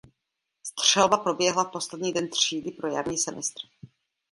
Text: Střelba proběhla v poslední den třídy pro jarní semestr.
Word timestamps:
Střelba 0.63 1.17
proběhla 1.17 1.63
v 1.63 1.71
poslední 1.71 2.13
den 2.13 2.27
třídy 2.29 2.71
pro 2.71 2.87
jarní 2.87 3.17
semestr. 3.17 3.61